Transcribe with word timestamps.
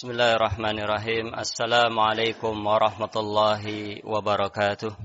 Bismillahirrahmanirrahim. 0.00 1.36
Assalamualaikum 1.36 2.56
warahmatullahi 2.56 4.00
wabarakatuh. 4.00 4.96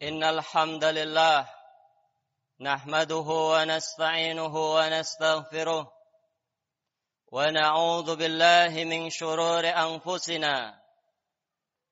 Innal 0.00 0.40
hamdalillah 0.40 1.44
nahmaduhu 2.56 3.52
wa 3.52 3.68
nasta'inuhu 3.68 4.56
wa 4.56 4.88
nastaghfiruh 4.88 5.84
wa 5.84 7.36
na'udzu 7.52 8.16
billahi 8.16 8.88
min 8.88 9.12
shururi 9.12 9.68
anfusina 9.68 10.72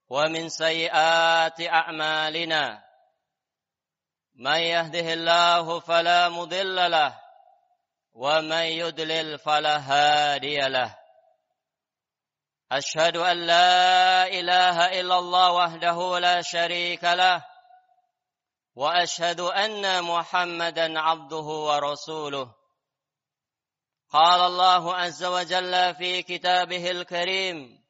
wa 0.08 0.24
min 0.32 0.48
sayyiati 0.48 1.68
a'malina. 1.68 2.80
May 4.40 4.72
yahdihillahu 4.72 5.84
fala 5.84 6.32
mudilla 6.32 6.88
lahu 6.88 7.12
wa 8.16 8.40
man 8.40 8.72
yudlil 8.72 9.36
fala 9.36 9.84
hadiya 9.84 10.72
lahu. 10.72 10.99
أشهد 12.72 13.16
أن 13.16 13.36
لا 13.46 14.26
إله 14.26 15.00
إلا 15.00 15.18
الله 15.18 15.52
وحده 15.52 16.18
لا 16.18 16.42
شريك 16.42 17.04
له 17.04 17.44
وأشهد 18.74 19.40
أن 19.40 20.04
محمدا 20.04 21.00
عبده 21.00 21.36
ورسوله. 21.68 22.54
قال 24.10 24.40
الله 24.40 24.94
عز 24.94 25.24
وجل 25.24 25.94
في 25.94 26.22
كتابه 26.22 26.90
الكريم 26.90 27.80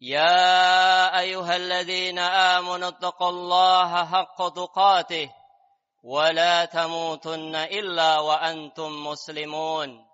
يا 0.00 1.20
أيها 1.20 1.56
الذين 1.56 2.18
آمنوا 2.18 2.88
اتقوا 2.88 3.28
الله 3.28 4.04
حق 4.04 4.48
تقاته 4.48 5.30
ولا 6.02 6.64
تموتن 6.64 7.54
إلا 7.56 8.18
وأنتم 8.18 9.06
مسلمون. 9.06 10.13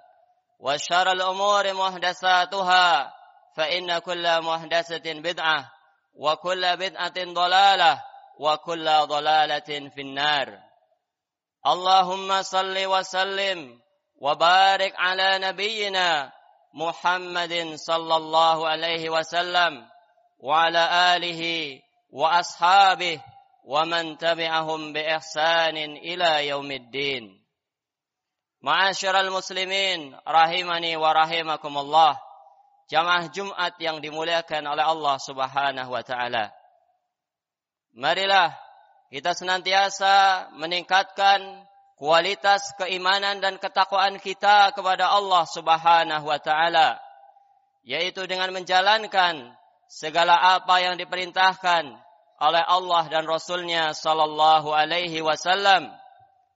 وشر 0.61 1.11
الأمور 1.11 1.73
محدثاتها 1.73 3.13
فإن 3.57 3.99
كل 3.99 4.41
محدثة 4.41 5.13
بدعة 5.13 5.71
وكل 6.13 6.77
بدعة 6.77 7.17
ضلالة 7.33 8.03
وكل 8.39 8.85
ضلالة 8.85 9.89
في 9.89 10.01
النار. 10.01 10.59
اللهم 11.67 12.41
صل 12.41 12.85
وسلم 12.85 13.81
وبارك 14.21 14.93
على 14.97 15.39
نبينا 15.39 16.31
محمد 16.73 17.73
صلى 17.75 18.15
الله 18.15 18.67
عليه 18.67 19.09
وسلم 19.09 19.89
وعلى 20.39 21.15
آله 21.15 21.41
وأصحابه 22.09 23.23
ومن 23.65 24.17
تبعهم 24.17 24.93
بإحسان 24.93 25.77
إلى 25.77 26.47
يوم 26.47 26.71
الدين. 26.71 27.40
Ma'asyiral 28.61 29.33
muslimin 29.33 30.13
rahimani 30.21 30.93
wa 30.93 31.09
rahimakumullah. 31.17 32.21
Jamaah 32.85 33.33
Jumat 33.33 33.73
yang 33.81 33.97
dimuliakan 33.97 34.69
oleh 34.69 34.85
Allah 34.85 35.15
Subhanahu 35.17 35.89
wa 35.89 36.03
taala. 36.05 36.53
Marilah 37.97 38.53
kita 39.09 39.33
senantiasa 39.33 40.47
meningkatkan 40.61 41.65
kualitas 41.97 42.77
keimanan 42.77 43.41
dan 43.41 43.57
ketakwaan 43.57 44.21
kita 44.21 44.73
kepada 44.77 45.09
Allah 45.09 45.43
Subhanahu 45.49 46.25
wa 46.29 46.37
taala 46.37 47.01
yaitu 47.81 48.29
dengan 48.29 48.53
menjalankan 48.53 49.57
segala 49.89 50.37
apa 50.37 50.85
yang 50.85 51.01
diperintahkan 51.01 51.97
oleh 52.41 52.63
Allah 52.65 53.03
dan 53.09 53.25
Rasulnya 53.25 53.93
sallallahu 53.93 54.69
alaihi 54.69 55.21
wasallam 55.25 55.89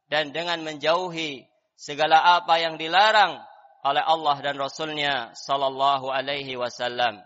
dan 0.10 0.30
dengan 0.34 0.62
menjauhi 0.62 1.46
segala 1.76 2.40
apa 2.40 2.60
yang 2.60 2.80
dilarang 2.80 3.40
oleh 3.86 4.02
Allah 4.02 4.38
dan 4.42 4.56
Rasulnya 4.58 5.36
Sallallahu 5.38 6.10
Alaihi 6.10 6.58
Wasallam. 6.58 7.22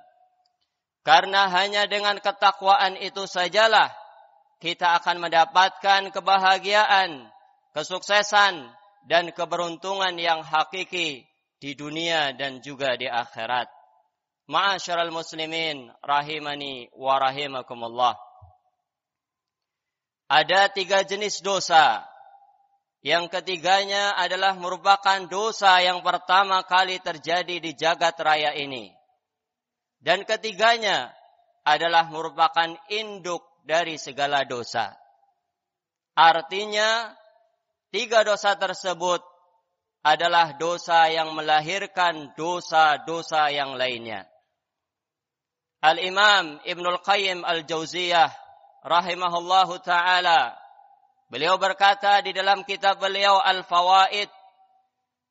Karena 1.07 1.47
hanya 1.47 1.87
dengan 1.87 2.19
ketakwaan 2.19 2.99
itu 2.99 3.23
sajalah 3.23 3.95
kita 4.59 4.99
akan 4.99 5.23
mendapatkan 5.23 6.11
kebahagiaan, 6.11 7.31
kesuksesan, 7.71 8.67
dan 9.07 9.31
keberuntungan 9.31 10.19
yang 10.19 10.43
hakiki 10.43 11.23
di 11.63 11.71
dunia 11.79 12.35
dan 12.35 12.59
juga 12.59 12.99
di 12.99 13.07
akhirat. 13.07 13.71
Ma'asyiral 14.49 15.13
muslimin 15.13 15.87
rahimani 16.03 16.91
wa 16.97 17.15
rahimakumullah. 17.21 18.17
Ada 20.29 20.69
tiga 20.73 21.07
jenis 21.07 21.39
dosa 21.39 22.05
yang 22.99 23.31
ketiganya 23.31 24.19
adalah 24.19 24.59
merupakan 24.59 25.23
dosa 25.31 25.79
yang 25.79 26.03
pertama 26.03 26.59
kali 26.67 26.99
terjadi 26.99 27.63
di 27.63 27.71
jagat 27.71 28.19
raya 28.19 28.51
ini. 28.51 28.91
Dan 29.99 30.27
ketiganya 30.27 31.11
adalah 31.63 32.11
merupakan 32.11 32.75
induk 32.91 33.43
dari 33.63 33.95
segala 33.95 34.43
dosa. 34.43 34.95
Artinya, 36.15 37.15
tiga 37.87 38.27
dosa 38.27 38.59
tersebut 38.59 39.23
adalah 40.03 40.59
dosa 40.59 41.07
yang 41.07 41.31
melahirkan 41.35 42.35
dosa-dosa 42.35 43.47
yang 43.51 43.79
lainnya. 43.79 44.27
Al-Imam 45.79 46.59
Ibnul 46.67 46.99
Qayyim 46.99 47.47
Al-Jauziyah 47.47 48.27
rahimahullahu 48.83 49.79
taala 49.79 50.58
Beliau 51.29 51.61
berkata 51.61 52.25
di 52.25 52.33
dalam 52.33 52.65
kitab 52.65 52.97
beliau 52.97 53.37
Al-Fawaid, 53.37 54.29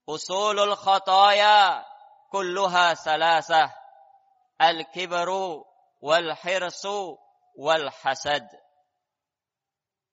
Usulul 0.08 0.72
khataya 0.78 1.84
kulluha 2.30 2.94
salasah, 2.94 3.68
al-kibru 4.56 5.66
wal-hirsu 6.00 7.18
wal-hasad. 7.58 8.46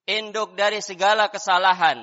Induk 0.10 0.58
dari 0.58 0.82
segala 0.82 1.30
kesalahan, 1.30 2.02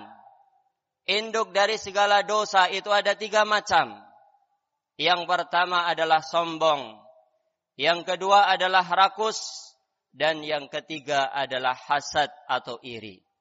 induk 1.04 1.50
dari 1.50 1.74
segala 1.74 2.22
dosa 2.22 2.70
itu 2.70 2.88
ada 2.88 3.18
tiga 3.18 3.42
macam. 3.42 3.98
Yang 4.96 5.26
pertama 5.26 5.90
adalah 5.90 6.22
sombong, 6.22 7.02
yang 7.74 8.06
kedua 8.06 8.46
adalah 8.46 8.86
rakus, 8.86 9.42
dan 10.14 10.40
yang 10.46 10.70
ketiga 10.70 11.34
adalah 11.34 11.74
hasad 11.74 12.30
atau 12.46 12.78
iri. 12.80 13.31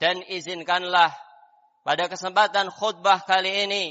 Dan 0.00 0.24
izinkanlah 0.24 1.12
pada 1.84 2.08
kesempatan 2.08 2.72
khutbah 2.72 3.20
kali 3.28 3.68
ini 3.68 3.84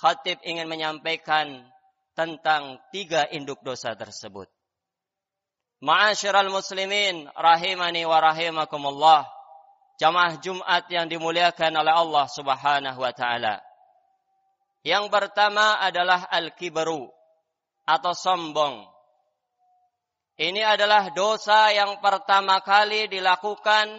khatib 0.00 0.40
ingin 0.40 0.64
menyampaikan 0.64 1.68
tentang 2.16 2.80
tiga 2.90 3.28
induk 3.28 3.60
dosa 3.60 3.92
tersebut. 3.92 4.48
Ma'asyiral 5.84 6.50
muslimin 6.50 7.30
rahimani 7.36 8.02
wa 8.08 8.18
rahimakumullah. 8.18 9.28
Jamaah 10.00 10.40
Jumat 10.40 10.86
yang 10.90 11.06
dimuliakan 11.10 11.74
oleh 11.76 11.94
Allah 11.94 12.26
Subhanahu 12.30 12.98
wa 12.98 13.12
taala. 13.12 13.62
Yang 14.86 15.10
pertama 15.10 15.78
adalah 15.82 16.26
al-kibru 16.30 17.10
atau 17.84 18.12
sombong. 18.14 18.86
Ini 20.38 20.62
adalah 20.62 21.10
dosa 21.10 21.74
yang 21.74 21.98
pertama 21.98 22.62
kali 22.62 23.10
dilakukan 23.10 23.90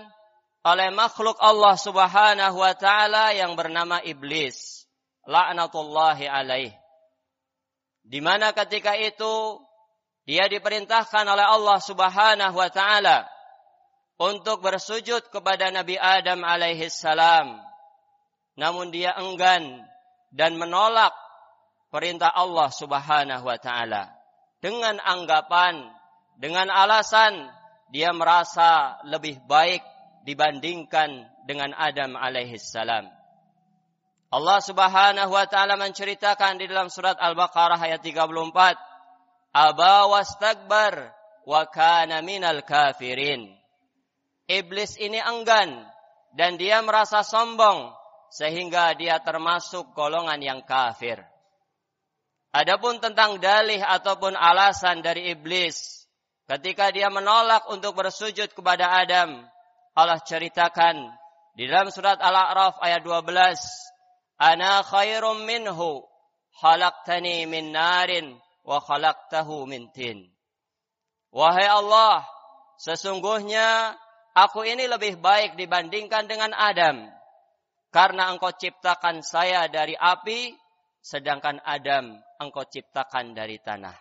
oleh 0.66 0.92
makhluk 0.92 1.40
Allah 1.40 1.76
Subhanahu 1.80 2.58
wa 2.60 2.74
taala 2.76 3.32
yang 3.32 3.56
bernama 3.56 4.04
iblis. 4.04 4.88
Laknatullahi 5.30 6.26
alaih. 6.26 6.74
Di 8.02 8.20
mana 8.20 8.50
ketika 8.52 8.98
itu 8.98 9.62
dia 10.26 10.50
diperintahkan 10.50 11.26
oleh 11.30 11.46
Allah 11.46 11.78
Subhanahu 11.78 12.56
wa 12.58 12.70
taala 12.74 13.30
untuk 14.20 14.60
bersujud 14.66 15.30
kepada 15.30 15.70
Nabi 15.70 15.96
Adam 15.96 16.42
alaihi 16.44 16.90
salam. 16.90 17.62
Namun 18.60 18.92
dia 18.92 19.16
enggan 19.16 19.86
dan 20.34 20.60
menolak 20.60 21.14
perintah 21.94 22.34
Allah 22.34 22.68
Subhanahu 22.74 23.46
wa 23.46 23.58
taala 23.62 24.12
dengan 24.60 25.00
anggapan 25.00 25.88
dengan 26.38 26.68
alasan 26.68 27.48
dia 27.90 28.14
merasa 28.14 29.02
lebih 29.08 29.42
baik 29.50 29.82
dibandingkan 30.24 31.28
dengan 31.48 31.72
Adam 31.76 32.16
alaihissalam. 32.16 33.10
Allah 34.30 34.60
Subhanahu 34.62 35.34
wa 35.34 35.46
taala 35.50 35.74
menceritakan 35.74 36.62
di 36.62 36.70
dalam 36.70 36.94
surat 36.94 37.18
Al-Baqarah 37.18 37.82
ayat 37.82 38.06
34, 38.06 38.78
"Aba 39.50 40.06
wastakbar 40.06 41.10
wa 41.50 41.66
kana 41.66 42.22
minal 42.22 42.62
kafirin." 42.62 43.50
Iblis 44.46 45.02
ini 45.02 45.18
enggan 45.18 45.82
dan 46.38 46.62
dia 46.62 46.82
merasa 46.86 47.26
sombong 47.26 47.90
sehingga 48.30 48.94
dia 48.94 49.18
termasuk 49.18 49.98
golongan 49.98 50.38
yang 50.38 50.62
kafir. 50.62 51.22
Adapun 52.54 52.98
tentang 53.02 53.38
dalih 53.38 53.82
ataupun 53.82 54.34
alasan 54.34 55.06
dari 55.06 55.34
iblis 55.34 56.06
ketika 56.50 56.90
dia 56.90 57.10
menolak 57.14 57.70
untuk 57.70 57.94
bersujud 57.94 58.50
kepada 58.58 58.90
Adam, 58.90 59.46
Allah 60.00 60.24
ceritakan 60.24 61.12
di 61.60 61.68
dalam 61.68 61.92
surat 61.92 62.24
Al-A'raf 62.24 62.80
ayat 62.80 63.04
12, 63.04 63.28
Ana 64.40 64.80
khairum 64.80 65.44
minhu 65.44 66.08
khalaqtani 66.64 67.44
min 67.52 67.76
narin 67.76 68.40
wa 68.64 68.80
khalaqtahu 68.80 69.68
min 69.68 69.92
tin. 69.92 70.24
Wahai 71.36 71.68
Allah, 71.68 72.24
sesungguhnya 72.80 73.92
aku 74.40 74.64
ini 74.64 74.88
lebih 74.88 75.20
baik 75.20 75.60
dibandingkan 75.60 76.32
dengan 76.32 76.56
Adam. 76.56 77.04
Karena 77.92 78.32
engkau 78.32 78.56
ciptakan 78.56 79.20
saya 79.20 79.68
dari 79.68 80.00
api, 80.00 80.56
sedangkan 81.04 81.60
Adam 81.68 82.16
engkau 82.40 82.64
ciptakan 82.72 83.36
dari 83.36 83.60
tanah. 83.60 84.00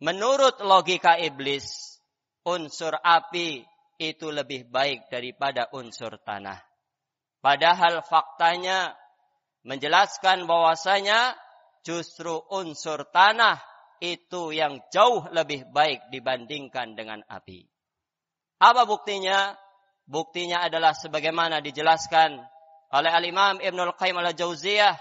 Menurut 0.00 0.64
logika 0.64 1.20
iblis, 1.20 2.00
unsur 2.48 2.96
api 2.96 3.75
itu 3.96 4.28
lebih 4.28 4.68
baik 4.68 5.08
daripada 5.08 5.68
unsur 5.72 6.20
tanah. 6.20 6.60
Padahal 7.40 8.02
faktanya 8.04 8.92
menjelaskan 9.64 10.44
bahwasanya 10.44 11.34
justru 11.86 12.36
unsur 12.50 13.06
tanah 13.10 13.62
itu 14.02 14.52
yang 14.52 14.82
jauh 14.92 15.24
lebih 15.32 15.64
baik 15.72 16.12
dibandingkan 16.12 16.98
dengan 16.98 17.24
api. 17.26 17.64
Apa 18.60 18.84
buktinya? 18.84 19.56
Buktinya 20.06 20.62
adalah 20.62 20.94
sebagaimana 20.94 21.58
dijelaskan 21.58 22.38
oleh 22.94 23.10
Al-Imam 23.10 23.58
Ibn 23.58 23.78
Al-Qayyim 23.90 24.16
Al-Jauziyah. 24.22 24.94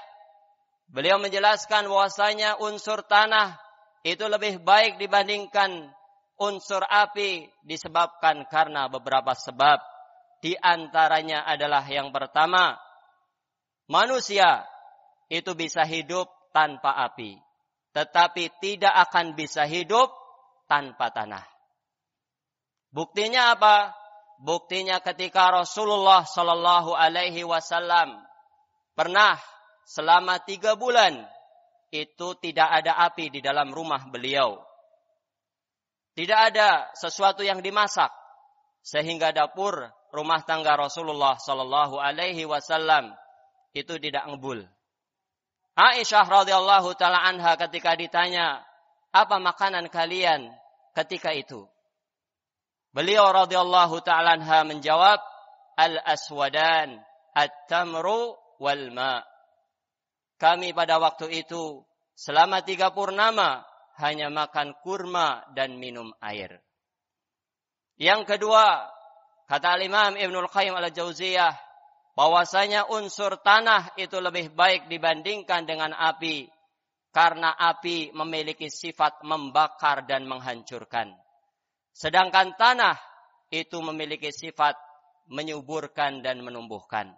Beliau 0.90 1.22
menjelaskan 1.22 1.86
bahwasanya 1.86 2.58
unsur 2.62 3.06
tanah 3.06 3.58
itu 4.06 4.26
lebih 4.26 4.62
baik 4.62 4.98
dibandingkan 5.02 5.90
unsur 6.42 6.84
api 6.86 7.48
disebabkan 7.64 8.48
karena 8.52 8.88
beberapa 8.92 9.34
sebab. 9.36 9.80
Di 10.44 10.54
antaranya 10.62 11.48
adalah 11.48 11.82
yang 11.90 12.14
pertama, 12.14 12.78
Manusia 13.86 14.66
itu 15.30 15.54
bisa 15.54 15.86
hidup 15.86 16.26
tanpa 16.50 16.98
api, 17.06 17.38
tetapi 17.94 18.50
tidak 18.58 18.94
akan 19.10 19.38
bisa 19.38 19.70
hidup 19.70 20.10
tanpa 20.66 21.14
tanah. 21.14 21.46
Buktinya 22.90 23.54
apa? 23.54 23.94
Buktinya 24.42 24.98
ketika 25.06 25.54
Rasulullah 25.54 26.26
Shallallahu 26.26 26.98
Alaihi 26.98 27.46
Wasallam 27.46 28.18
pernah 28.98 29.38
selama 29.86 30.42
tiga 30.42 30.74
bulan 30.74 31.14
itu 31.94 32.34
tidak 32.42 32.68
ada 32.82 33.06
api 33.06 33.30
di 33.30 33.40
dalam 33.46 33.70
rumah 33.70 34.02
beliau. 34.10 34.58
Tidak 36.16 36.40
ada 36.40 36.88
sesuatu 36.96 37.44
yang 37.44 37.60
dimasak 37.60 38.08
sehingga 38.80 39.36
dapur 39.36 39.84
rumah 40.16 40.40
tangga 40.48 40.80
Rasulullah 40.80 41.36
Shallallahu 41.36 42.00
Alaihi 42.00 42.48
Wasallam 42.48 43.12
itu 43.76 44.00
tidak 44.00 44.24
ngebul. 44.32 44.64
Aisyah 45.76 46.24
radhiyallahu 46.24 46.96
taala 46.96 47.20
anha 47.20 47.60
ketika 47.60 48.00
ditanya, 48.00 48.64
"Apa 49.12 49.44
makanan 49.44 49.92
kalian 49.92 50.48
ketika 50.96 51.36
itu?" 51.36 51.68
Beliau 52.96 53.28
radhiyallahu 53.36 54.00
taala 54.00 54.40
anha 54.40 54.64
menjawab, 54.64 55.20
"Al-aswadan, 55.76 56.96
at-tamru 57.36 58.40
wal 58.64 58.88
ma." 58.96 59.20
Kami 60.40 60.72
pada 60.72 60.96
waktu 61.04 61.44
itu 61.44 61.84
selama 62.16 62.64
tiga 62.64 62.96
purnama 62.96 63.68
hanya 64.00 64.28
makan 64.28 64.76
kurma 64.84 65.48
dan 65.56 65.80
minum 65.80 66.12
air. 66.20 66.60
Yang 67.96 68.36
kedua, 68.36 68.92
kata 69.48 69.80
Imam 69.80 70.20
Ibnul 70.20 70.52
Qayyim 70.52 70.76
al-Jauziyah, 70.76 71.56
bahwasanya 72.16 72.92
unsur 72.92 73.40
tanah 73.40 73.96
itu 74.00 74.20
lebih 74.20 74.52
baik 74.56 74.88
dibandingkan 74.92 75.68
dengan 75.68 75.92
api 75.96 76.48
karena 77.16 77.56
api 77.56 78.12
memiliki 78.12 78.68
sifat 78.68 79.24
membakar 79.24 80.04
dan 80.04 80.28
menghancurkan. 80.28 81.16
Sedangkan 81.96 82.60
tanah 82.60 83.00
itu 83.48 83.80
memiliki 83.80 84.36
sifat 84.36 84.76
menyuburkan 85.32 86.20
dan 86.20 86.44
menumbuhkan. 86.44 87.16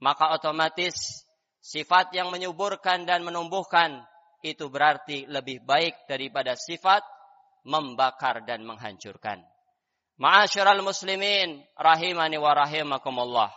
Maka 0.00 0.36
otomatis 0.36 1.24
sifat 1.60 2.12
yang 2.12 2.28
menyuburkan 2.28 3.08
dan 3.08 3.24
menumbuhkan 3.24 4.04
itu 4.40 4.68
berarti 4.72 5.28
lebih 5.28 5.64
baik 5.64 6.08
daripada 6.08 6.56
sifat 6.56 7.04
membakar 7.64 8.44
dan 8.48 8.64
menghancurkan. 8.64 9.44
Ma'asyiral 10.20 10.84
muslimin 10.84 11.64
rahimani 11.76 12.36
wa 12.36 12.52
rahimakumullah. 12.52 13.50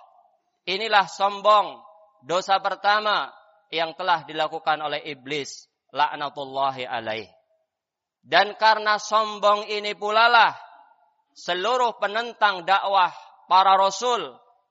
Inilah 0.63 1.07
sombong, 1.12 1.80
dosa 2.24 2.59
pertama 2.63 3.27
yang 3.68 3.91
telah 4.00 4.24
dilakukan 4.24 4.80
oleh 4.80 5.03
iblis, 5.12 5.68
laknatullahi 5.91 6.88
alaih. 6.88 7.27
Dan 8.24 8.56
karena 8.56 8.95
sombong 8.95 9.68
ini 9.68 9.91
pula 10.00 10.31
lah 10.31 10.56
seluruh 11.35 12.00
penentang 12.00 12.63
dakwah 12.63 13.12
para 13.51 13.75
rasul 13.75 14.24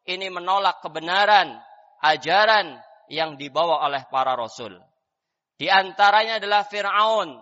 ini 0.08 0.32
menolak 0.32 0.80
kebenaran, 0.80 1.60
ajaran 2.00 2.80
yang 3.12 3.36
dibawa 3.36 3.84
oleh 3.84 4.02
para 4.08 4.32
rasul. 4.32 4.80
Di 5.56 5.68
antaranya 5.68 6.42
adalah 6.42 6.66
Fir'aun. 6.66 7.38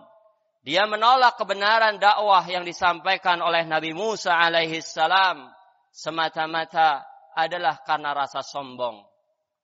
Dia 0.61 0.85
menolak 0.85 1.41
kebenaran 1.41 1.97
dakwah 1.97 2.45
yang 2.45 2.61
disampaikan 2.61 3.41
oleh 3.41 3.65
Nabi 3.65 3.97
Musa 3.97 4.37
alaihi 4.37 4.77
salam 4.85 5.49
semata-mata 5.89 7.01
adalah 7.33 7.81
karena 7.81 8.13
rasa 8.13 8.45
sombong. 8.45 9.01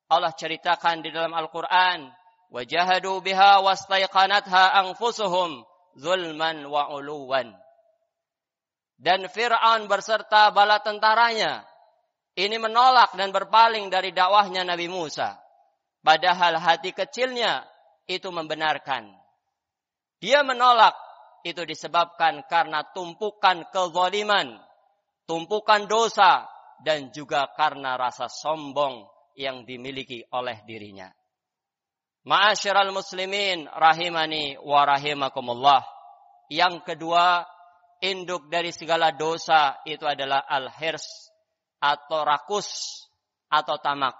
Allah 0.10 0.34
ceritakan 0.34 1.06
di 1.06 1.14
dalam 1.14 1.36
Al-Quran, 1.36 2.10
wajahadu 2.50 3.22
biha 3.22 3.62
wastaiqanatha 3.62 4.74
anfusuhum 4.74 5.62
zulman 6.00 6.66
wa 6.66 6.90
uluwan. 6.96 7.54
Dan 8.98 9.30
Fir'aun 9.30 9.86
berserta 9.86 10.50
bala 10.50 10.82
tentaranya 10.82 11.62
ini 12.38 12.58
menolak 12.58 13.14
dan 13.14 13.30
berpaling 13.30 13.94
dari 13.94 14.14
dakwahnya 14.14 14.66
Nabi 14.66 14.90
Musa. 14.90 15.38
Padahal 16.02 16.58
hati 16.58 16.94
kecilnya 16.94 17.66
itu 18.08 18.32
membenarkan. 18.32 19.12
Dia 20.18 20.42
menolak 20.42 20.96
itu 21.46 21.62
disebabkan 21.68 22.48
karena 22.50 22.82
tumpukan 22.96 23.70
kezaliman, 23.70 24.58
tumpukan 25.30 25.86
dosa 25.86 26.48
dan 26.82 27.14
juga 27.14 27.52
karena 27.54 28.00
rasa 28.00 28.32
sombong 28.32 29.06
yang 29.38 29.68
dimiliki 29.68 30.26
oleh 30.34 30.66
dirinya. 30.66 31.12
Ma'asyiral 32.28 32.92
muslimin 32.92 33.70
rahimani 33.72 34.60
wa 34.60 34.84
rahimakumullah. 34.84 35.86
Yang 36.52 36.84
kedua, 36.84 37.48
induk 38.04 38.52
dari 38.52 38.76
segala 38.76 39.16
dosa 39.16 39.80
itu 39.88 40.04
adalah 40.04 40.44
al-hirs 40.44 41.32
atau 41.80 42.28
rakus 42.28 43.00
atau 43.48 43.80
tamak. 43.80 44.16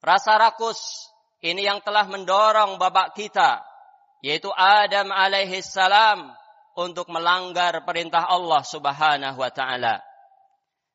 Rasa 0.00 0.38
rakus 0.38 1.10
ini 1.40 1.64
yang 1.64 1.80
telah 1.80 2.04
mendorong 2.08 2.76
babak 2.76 3.16
kita 3.16 3.64
yaitu 4.20 4.52
Adam 4.52 5.08
alaihi 5.12 5.64
salam 5.64 6.28
untuk 6.76 7.08
melanggar 7.08 7.82
perintah 7.84 8.28
Allah 8.28 8.60
Subhanahu 8.64 9.40
wa 9.40 9.50
taala. 9.50 10.04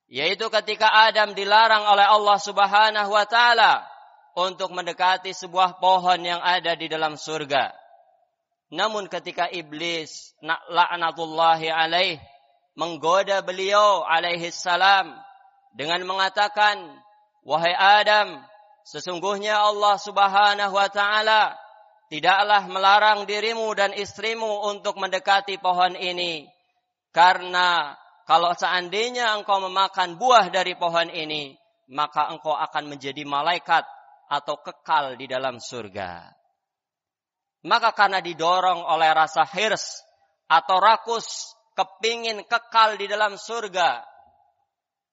Yaitu 0.05 0.53
ketika 0.53 1.09
Adam 1.09 1.33
dilarang 1.33 1.81
oleh 1.81 2.05
Allah 2.05 2.37
subhanahu 2.37 3.09
wa 3.09 3.25
ta'ala 3.25 3.81
untuk 4.37 4.69
mendekati 4.69 5.33
sebuah 5.33 5.81
pohon 5.81 6.21
yang 6.21 6.37
ada 6.45 6.77
di 6.77 6.85
dalam 6.85 7.17
surga. 7.17 7.73
Namun 8.69 9.09
ketika 9.09 9.49
iblis 9.49 10.37
laknatullahi 10.69 11.73
alaih 11.73 12.21
menggoda 12.77 13.41
beliau 13.41 14.05
alaihi 14.05 14.53
salam 14.53 15.09
dengan 15.73 16.05
mengatakan, 16.05 16.85
"Wahai 17.41 17.73
Adam, 17.73 18.45
sesungguhnya 18.85 19.57
Allah 19.57 19.97
Subhanahu 19.97 20.73
wa 20.77 20.89
taala 20.93 21.57
tidaklah 22.13 22.69
melarang 22.69 23.25
dirimu 23.25 23.73
dan 23.73 23.91
istrimu 23.97 24.69
untuk 24.69 24.95
mendekati 25.01 25.57
pohon 25.57 25.97
ini 25.97 26.45
karena 27.09 27.97
kalau 28.25 28.57
seandainya 28.57 29.37
engkau 29.37 29.61
memakan 29.63 30.17
buah 30.17 30.49
dari 30.49 30.73
pohon 30.73 31.13
ini, 31.13 31.53
maka 31.93 32.33
engkau 32.33 32.57
akan 32.57 32.89
menjadi 32.89 33.21
malaikat 33.21 33.85
atau 34.25 34.57
kekal 34.65 35.13
di 35.13 35.29
dalam 35.29 35.61
surga. 35.61 36.33
Maka 37.69 37.93
karena 37.93 38.19
didorong 38.25 38.81
oleh 38.81 39.13
rasa 39.13 39.45
hirs 39.45 40.01
atau 40.49 40.81
rakus 40.81 41.53
kepingin 41.77 42.41
kekal 42.49 42.97
di 42.97 43.05
dalam 43.05 43.37
surga, 43.37 44.01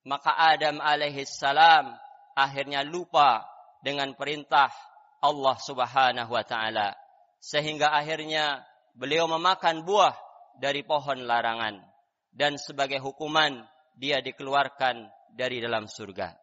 maka 0.09 0.33
Adam 0.33 0.81
alaihissalam 0.81 1.93
akhirnya 2.33 2.81
lupa 2.81 3.45
dengan 3.83 4.15
perintah 4.15 4.71
Allah 5.19 5.55
subhanahu 5.59 6.31
wa 6.31 6.43
ta'ala. 6.47 6.95
Sehingga 7.43 7.91
akhirnya 7.91 8.63
beliau 8.95 9.27
memakan 9.27 9.83
buah 9.83 10.15
dari 10.57 10.87
pohon 10.87 11.27
larangan. 11.27 11.83
Dan 12.31 12.55
sebagai 12.55 13.03
hukuman 13.03 13.61
dia 13.99 14.23
dikeluarkan 14.23 15.05
dari 15.35 15.59
dalam 15.59 15.85
surga. 15.85 16.33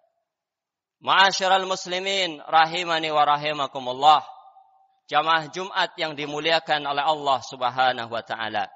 Ma'asyiral 1.01 1.65
muslimin 1.65 2.45
rahimani 2.45 3.09
wa 3.09 3.25
rahimakumullah. 3.25 4.23
Jamaah 5.09 5.51
Jumat 5.51 5.97
yang 5.99 6.15
dimuliakan 6.15 6.87
oleh 6.87 7.03
Allah 7.03 7.39
Subhanahu 7.43 8.13
wa 8.13 8.23
taala. 8.23 8.71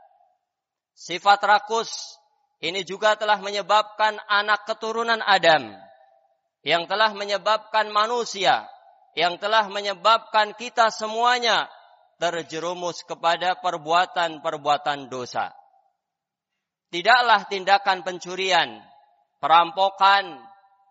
Sifat 0.97 1.39
rakus 1.47 2.19
ini 2.59 2.83
juga 2.83 3.15
telah 3.15 3.39
menyebabkan 3.39 4.19
anak 4.27 4.67
keturunan 4.67 5.21
Adam 5.23 5.84
yang 6.65 6.89
telah 6.89 7.13
menyebabkan 7.13 7.93
manusia 7.93 8.65
yang 9.15 9.39
telah 9.39 9.71
menyebabkan 9.71 10.59
kita 10.59 10.91
semuanya 10.91 11.71
terjerumus 12.19 13.07
kepada 13.07 13.59
perbuatan-perbuatan 13.63 15.07
dosa. 15.07 15.55
Tidaklah 16.91 17.47
tindakan 17.51 18.07
pencurian, 18.07 18.79
perampokan, 19.43 20.39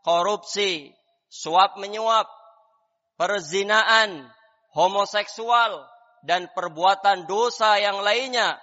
korupsi, 0.03 0.91
suap 1.31 1.79
menyuap, 1.79 2.27
perzinaan, 3.15 4.27
homoseksual, 4.75 5.83
dan 6.23 6.51
perbuatan 6.51 7.23
dosa 7.27 7.79
yang 7.79 8.03
lainnya. 8.03 8.59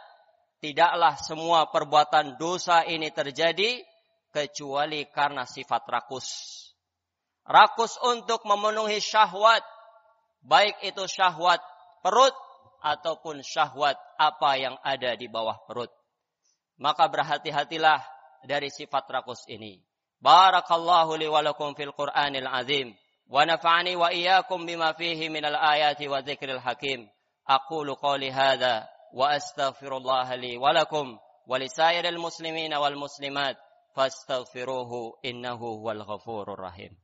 Tidaklah 0.60 1.16
semua 1.16 1.72
perbuatan 1.72 2.36
dosa 2.36 2.84
ini 2.84 3.08
terjadi 3.08 3.80
kecuali 4.28 5.08
karena 5.08 5.48
sifat 5.48 5.88
rakus. 5.88 6.28
Rakus 7.50 7.99
untuk 8.07 8.47
memenuhi 8.47 9.02
syahwat, 9.02 9.66
baik 10.47 10.78
itu 10.87 11.02
syahwat 11.11 11.59
perut 12.07 12.33
ataupun 12.78 13.42
syahwat 13.42 13.99
apa 14.23 14.50
yang 14.54 14.78
ada 14.87 15.19
di 15.19 15.26
bawah 15.26 15.59
perut 15.66 15.90
maka 16.80 17.04
berhati-hatilah 17.12 18.00
dari 18.49 18.73
sifat 18.73 19.04
rakus 19.12 19.45
ini. 19.47 19.85
Barakallahu 20.25 21.21
li 21.21 21.28
wa 21.28 21.45
lakum 21.45 21.76
fil 21.76 21.92
Qur'anil 21.92 22.49
azim 22.49 22.97
wa 23.28 23.45
nafa'ani 23.45 23.95
wa 24.00 24.09
iyyakum 24.09 24.64
bima 24.64 24.97
fihi 24.97 25.28
minal 25.28 25.61
ayati 25.61 26.09
wa 26.09 26.25
dzikril 26.25 26.59
hakim. 26.59 27.04
Aqulu 27.45 28.00
qawli 28.00 28.33
hadha 28.33 28.88
wa 29.12 29.28
astaghfirullah 29.37 30.28
li 30.40 30.57
wa 30.57 30.73
lakum 30.73 31.21
wa 31.21 31.57
lisairil 31.61 32.16
muslimina 32.16 32.80
wal 32.80 32.97
muslimat 32.97 33.61
fastaghfiruhu 33.92 35.21
innahu 35.21 35.85
huwal 35.85 36.00
ghafurur 36.04 36.57
rahim. 36.57 36.97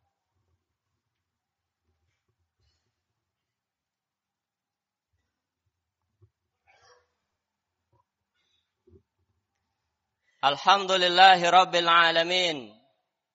Alhamdulillahi 10.46 11.42
Rabbil 11.42 11.90
Alamin. 11.90 12.70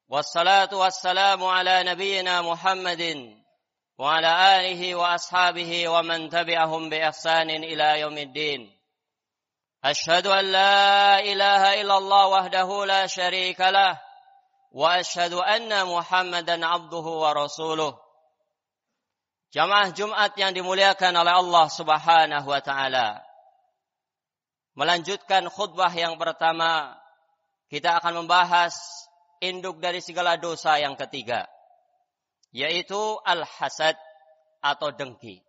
Wassalatu 0.08 0.80
wassalamu 0.80 1.44
Jumat 19.92 20.32
yang 20.40 20.56
dimuliakan 20.56 21.12
oleh 21.12 21.34
Allah 21.36 21.68
Subhanahu 21.68 22.48
wa 22.48 22.62
taala. 22.64 23.20
Melanjutkan 24.80 25.52
khutbah 25.52 25.92
yang 25.92 26.16
pertama 26.16 27.01
kita 27.72 28.04
akan 28.04 28.28
membahas 28.28 28.76
induk 29.40 29.80
dari 29.80 30.04
segala 30.04 30.36
dosa 30.36 30.76
yang 30.76 31.00
ketiga, 31.00 31.48
yaitu 32.52 33.00
al-hasad 33.24 33.96
atau 34.60 34.92
dengki. 34.92 35.40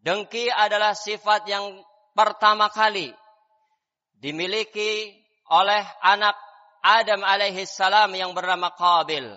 Dengki 0.00 0.48
adalah 0.48 0.96
sifat 0.96 1.44
yang 1.44 1.84
pertama 2.16 2.72
kali 2.72 3.12
dimiliki 4.16 5.12
oleh 5.52 5.84
anak 6.00 6.32
Adam 6.80 7.20
alaihi 7.28 7.68
salam 7.68 8.08
yang 8.16 8.32
bernama 8.32 8.72
Qabil. 8.72 9.28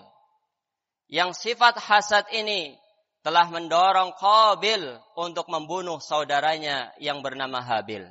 Yang 1.11 1.43
sifat 1.43 1.75
hasad 1.75 2.23
ini 2.31 2.79
telah 3.19 3.51
mendorong 3.51 4.15
Qabil 4.15 4.79
untuk 5.19 5.51
membunuh 5.51 5.99
saudaranya 5.99 6.95
yang 7.03 7.19
bernama 7.19 7.59
Habil. 7.59 8.07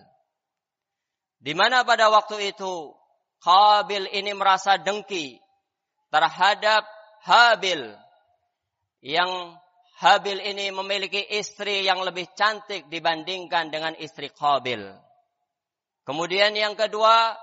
Di 1.41 1.57
mana 1.57 1.89
pada 1.89 2.13
waktu 2.13 2.53
itu 2.53 2.93
Habil 3.43 4.07
ini 4.15 4.33
merasa 4.39 4.79
dengki 4.79 5.39
terhadap 6.15 6.87
Habil 7.27 7.91
yang 9.03 9.59
Habil 9.99 10.39
ini 10.43 10.75
memiliki 10.75 11.23
istri 11.39 11.87
yang 11.87 12.03
lebih 12.03 12.27
cantik 12.35 12.91
dibandingkan 12.91 13.71
dengan 13.71 13.95
istri 13.99 14.31
Qabil. 14.31 14.83
Kemudian 16.03 16.55
yang 16.59 16.75
kedua, 16.75 17.39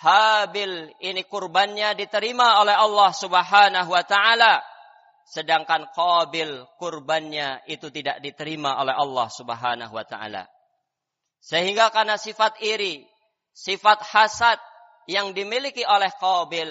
Habil 0.00 0.92
ini 1.00 1.24
kurbannya 1.24 1.96
diterima 1.96 2.60
oleh 2.60 2.76
Allah 2.76 3.10
Subhanahu 3.12 3.92
wa 3.92 4.04
taala 4.04 4.60
sedangkan 5.28 5.88
Qabil 5.94 6.64
kurbannya 6.76 7.64
itu 7.70 7.88
tidak 7.88 8.20
diterima 8.20 8.76
oleh 8.80 8.92
Allah 8.92 9.28
Subhanahu 9.32 9.92
wa 9.94 10.04
taala. 10.04 10.44
Sehingga 11.42 11.90
karena 11.90 12.20
sifat 12.20 12.60
iri, 12.62 13.02
sifat 13.56 14.04
hasad 14.12 14.58
yang 15.10 15.34
dimiliki 15.34 15.82
oleh 15.82 16.10
Qabil, 16.18 16.70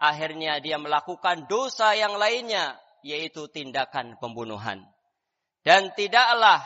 akhirnya 0.00 0.60
dia 0.60 0.76
melakukan 0.80 1.48
dosa 1.48 1.92
yang 1.92 2.16
lainnya, 2.16 2.76
yaitu 3.04 3.48
tindakan 3.52 4.16
pembunuhan. 4.20 4.84
Dan 5.66 5.90
tidaklah 5.98 6.62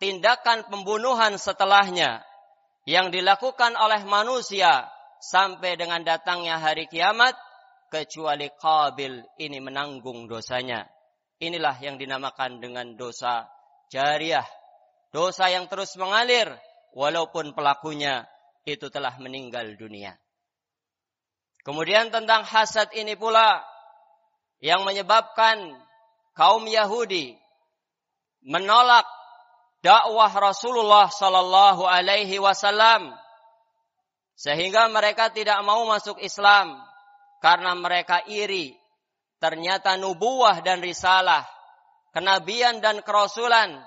tindakan 0.00 0.66
pembunuhan 0.66 1.36
setelahnya 1.36 2.24
yang 2.88 3.14
dilakukan 3.14 3.78
oleh 3.78 4.02
manusia 4.02 4.90
sampai 5.22 5.78
dengan 5.78 6.02
datangnya 6.02 6.58
hari 6.58 6.90
kiamat, 6.90 7.38
kecuali 7.92 8.48
Qabil 8.56 9.20
ini 9.36 9.60
menanggung 9.60 10.24
dosanya. 10.24 10.88
Inilah 11.38 11.76
yang 11.84 12.00
dinamakan 12.00 12.62
dengan 12.62 12.96
dosa 12.96 13.46
jariah. 13.92 14.46
Dosa 15.12 15.52
yang 15.52 15.68
terus 15.68 15.92
mengalir 16.00 16.48
walaupun 16.96 17.52
pelakunya 17.52 18.24
itu 18.64 18.88
telah 18.88 19.12
meninggal 19.20 19.76
dunia. 19.76 20.16
Kemudian 21.62 22.10
tentang 22.10 22.42
hasad 22.42 22.90
ini 22.98 23.14
pula 23.14 23.62
yang 24.58 24.82
menyebabkan 24.82 25.58
kaum 26.34 26.66
Yahudi 26.66 27.38
menolak 28.42 29.06
dakwah 29.82 30.30
Rasulullah 30.30 31.06
sallallahu 31.06 31.86
alaihi 31.86 32.42
wasallam 32.42 33.14
sehingga 34.34 34.90
mereka 34.90 35.30
tidak 35.30 35.62
mau 35.62 35.86
masuk 35.86 36.18
Islam 36.18 36.82
karena 37.38 37.78
mereka 37.78 38.26
iri. 38.26 38.74
Ternyata 39.38 39.98
nubuah 39.98 40.62
dan 40.62 40.78
risalah 40.78 41.42
kenabian 42.14 42.78
dan 42.78 43.02
kerasulan 43.02 43.82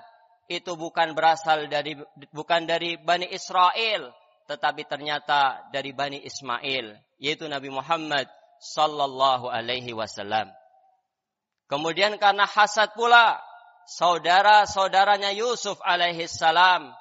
itu 0.52 0.76
bukan 0.76 1.16
berasal 1.16 1.64
dari 1.66 1.96
bukan 2.30 2.68
dari 2.68 3.00
Bani 3.00 3.24
Israel 3.32 4.12
tetapi 4.46 4.86
ternyata 4.86 5.66
dari 5.72 5.90
Bani 5.96 6.22
Ismail 6.22 7.05
yaitu 7.16 7.48
Nabi 7.48 7.72
Muhammad 7.72 8.28
sallallahu 8.60 9.48
alaihi 9.48 9.92
wasallam. 9.92 10.52
Kemudian 11.66 12.16
karena 12.16 12.46
hasad 12.46 12.94
pula 12.94 13.42
saudara-saudaranya 13.90 15.34
Yusuf 15.34 15.78
alaihi 15.82 16.30
salam 16.30 16.94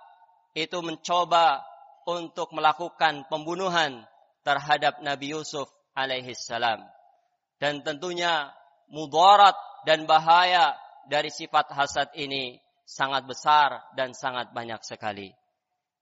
itu 0.57 0.81
mencoba 0.81 1.61
untuk 2.05 2.53
melakukan 2.53 3.25
pembunuhan 3.29 4.05
terhadap 4.45 5.01
Nabi 5.01 5.33
Yusuf 5.33 5.69
alaihi 5.97 6.33
salam. 6.37 6.81
Dan 7.57 7.81
tentunya 7.81 8.53
mudarat 8.89 9.55
dan 9.85 10.05
bahaya 10.05 10.77
dari 11.09 11.29
sifat 11.29 11.71
hasad 11.73 12.09
ini 12.17 12.57
sangat 12.85 13.25
besar 13.25 13.81
dan 13.97 14.13
sangat 14.13 14.53
banyak 14.53 14.81
sekali. 14.85 15.33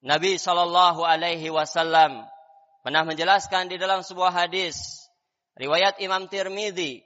Nabi 0.03 0.35
Shallallahu 0.35 1.07
Alaihi 1.07 1.47
Wasallam 1.47 2.27
pernah 2.83 3.07
menjelaskan 3.07 3.71
di 3.71 3.79
dalam 3.79 4.03
sebuah 4.03 4.45
hadis 4.45 5.07
riwayat 5.55 6.03
Imam 6.03 6.27
Tirmidzi 6.27 7.01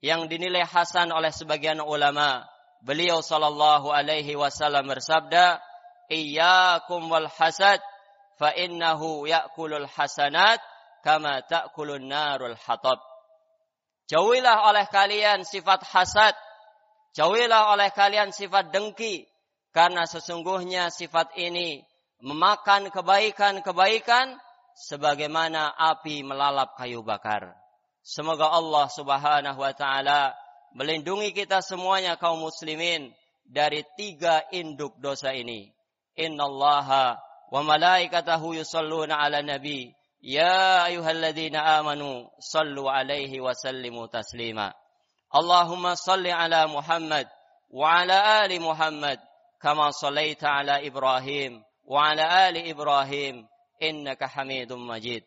yang 0.00 0.30
dinilai 0.30 0.62
hasan 0.62 1.10
oleh 1.10 1.34
sebagian 1.34 1.82
ulama 1.82 2.46
Beliau 2.86 3.18
sallallahu 3.18 3.90
alaihi 3.90 4.36
wasallam 4.38 4.86
bersabda, 4.86 5.58
"Iyyakum 6.06 7.08
wal 7.08 7.26
hasad 7.26 7.82
fa 8.38 8.54
innahu 8.54 9.26
ya'kulul 9.26 9.90
hasanat 9.90 10.62
kama 11.00 11.42
ta'kulun 11.48 12.06
narul 12.06 12.54
hatab." 12.54 13.02
Jauhilah 14.06 14.70
oleh 14.70 14.86
kalian 14.86 15.42
sifat 15.42 15.82
hasad, 15.82 16.38
jauhilah 17.18 17.74
oleh 17.74 17.90
kalian 17.90 18.30
sifat 18.30 18.70
dengki, 18.70 19.26
karena 19.74 20.06
sesungguhnya 20.06 20.94
sifat 20.94 21.34
ini 21.34 21.82
memakan 22.22 22.86
kebaikan-kebaikan 22.94 24.38
sebagaimana 24.76 25.72
api 25.72 26.20
melalap 26.20 26.76
kayu 26.76 27.00
bakar. 27.00 27.56
Semoga 28.04 28.52
Allah 28.52 28.86
Subhanahu 28.92 29.58
wa 29.58 29.72
taala 29.72 30.36
melindungi 30.76 31.32
kita 31.32 31.64
semuanya 31.64 32.20
kaum 32.20 32.44
muslimin 32.44 33.10
dari 33.48 33.82
tiga 33.96 34.44
induk 34.52 34.94
dosa 35.00 35.32
ini. 35.32 35.72
Innallaha 36.14 37.18
wa 37.50 37.60
malaikatahu 37.64 38.54
yusalluna 38.60 39.18
ala 39.18 39.42
nabi 39.42 39.96
ya 40.20 40.86
ayyuhalladzina 40.86 41.80
amanu 41.80 42.28
sallu 42.38 42.86
alaihi 42.86 43.40
wa 43.40 43.56
sallimu 43.56 44.06
taslima. 44.12 44.76
Allahumma 45.32 45.96
salli 45.98 46.30
ala 46.30 46.68
Muhammad 46.70 47.26
wa 47.72 48.04
ala 48.04 48.46
ali 48.46 48.62
Muhammad 48.62 49.18
kama 49.58 49.90
sallaita 49.90 50.62
ala 50.62 50.78
Ibrahim 50.78 51.64
wa 51.82 52.14
ala 52.14 52.46
ali 52.46 52.70
Ibrahim 52.70 53.44
Hamidum 53.80 54.86
Majid. 54.86 55.24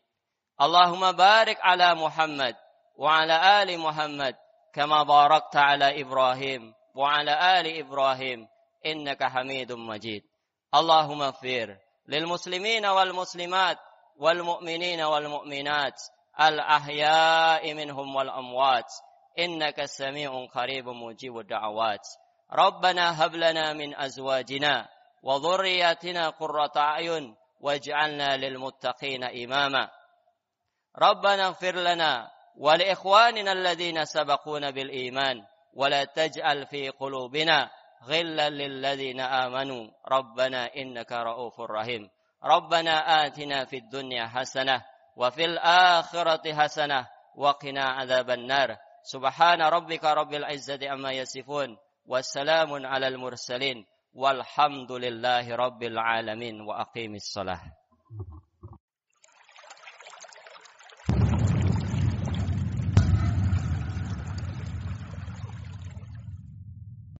Allahumma 0.59 1.13
barik 1.13 1.57
ala 1.63 1.95
Muhammad 1.95 2.55
wa 2.97 3.21
ala 3.21 3.59
ali 3.61 3.77
Muhammad 3.77 4.35
كما 4.73 5.03
باركت 5.03 5.55
على 5.55 6.01
إبراهيم 6.01 6.73
وعلى 6.95 7.59
آل 7.59 7.79
إبراهيم 7.79 8.47
إنك 8.85 9.23
حميد 9.23 9.71
مجيد. 9.71 10.23
اللهم 10.75 11.21
اغفر 11.21 11.77
للمسلمين 12.07 12.85
والمسلمات 12.85 13.77
والمؤمنين 14.17 15.01
والمؤمنات 15.01 16.01
الأحياء 16.41 17.73
منهم 17.73 18.15
والأموات. 18.15 18.93
إنك 19.39 19.85
سميع 19.85 20.45
قريب 20.45 20.89
مجيب 20.89 21.37
الدعوات. 21.37 22.07
ربنا 22.53 23.25
هب 23.25 23.35
لنا 23.35 23.73
من 23.73 23.95
أزواجنا 23.95 24.89
وذرياتنا 25.23 26.29
قرة 26.29 26.71
أعين 26.77 27.35
واجعلنا 27.59 28.37
للمتقين 28.37 29.23
إماما. 29.23 29.89
ربنا 30.97 31.45
اغفر 31.45 31.75
لنا 31.75 32.31
ولإخواننا 32.57 33.51
الذين 33.51 34.05
سبقونا 34.05 34.69
بالإيمان 34.69 35.45
ولا 35.73 36.03
تجعل 36.03 36.65
في 36.65 36.89
قلوبنا 36.89 37.69
غلا 38.03 38.49
للذين 38.49 39.19
آمنوا. 39.19 39.87
ربنا 40.11 40.75
إنك 40.75 41.11
رؤوف 41.11 41.61
رحيم. 41.61 42.09
ربنا 42.43 43.25
آتنا 43.25 43.65
في 43.65 43.77
الدنيا 43.77 44.27
حسنة 44.27 44.85
وفي 45.15 45.45
الآخرة 45.45 46.53
حسنة 46.53 47.07
وقنا 47.35 47.83
عذاب 47.83 48.29
النار. 48.29 48.77
سبحان 49.03 49.61
ربك 49.61 50.03
رب 50.05 50.33
العزة 50.33 50.93
أما 50.93 51.11
يصفون 51.11 51.77
والسلام 52.05 52.85
على 52.85 53.07
المرسلين. 53.07 53.85
والحمد 54.19 54.91
لله 54.91 55.55
رب 55.55 55.83
العالمين 55.83 56.61
وأقيم 56.61 57.15
الصلاة. 57.15 57.78